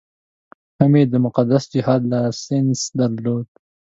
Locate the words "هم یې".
0.79-1.03